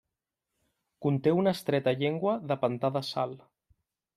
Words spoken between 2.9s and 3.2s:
de